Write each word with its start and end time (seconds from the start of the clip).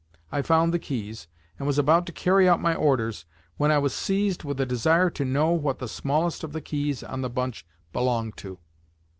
I 0.31 0.41
found 0.41 0.73
the 0.73 0.79
keys, 0.79 1.27
and 1.59 1.67
was 1.67 1.77
about 1.77 2.07
to 2.07 2.11
carry 2.11 2.49
out 2.49 2.59
my 2.59 2.73
orders, 2.73 3.25
when 3.57 3.69
I 3.69 3.77
was 3.77 3.93
seized 3.93 4.43
with 4.43 4.59
a 4.59 4.65
desire 4.65 5.11
to 5.11 5.23
know 5.23 5.51
what 5.51 5.77
the 5.77 5.87
smallest 5.87 6.43
of 6.43 6.53
the 6.53 6.61
keys 6.61 7.03
on 7.03 7.21
the 7.21 7.29
bunch 7.29 7.67
belonged 7.93 8.35
to. 8.37 8.57